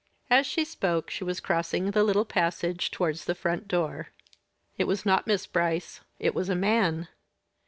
As 0.31 0.47
she 0.47 0.65
spoke 0.65 1.11
she 1.11 1.23
was 1.23 1.39
crossing 1.39 1.91
the 1.91 2.03
little 2.03 2.25
passage 2.25 2.89
towards 2.89 3.25
the 3.25 3.35
front 3.35 3.67
door. 3.67 4.07
It 4.75 4.85
was 4.85 5.05
not 5.05 5.27
Miss 5.27 5.45
Brice 5.45 6.01
it 6.17 6.33
was 6.33 6.49
a 6.49 6.55
man. 6.55 7.07